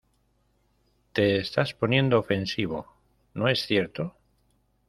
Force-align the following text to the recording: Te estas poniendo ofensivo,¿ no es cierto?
Te 1.13 1.37
estas 1.37 1.75
poniendo 1.75 2.17
ofensivo,¿ 2.17 2.87
no 3.35 3.47
es 3.47 3.61
cierto? 3.67 4.15